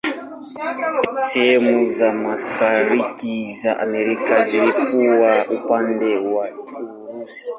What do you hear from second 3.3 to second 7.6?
za Armenia zilikuwa upande wa Urusi.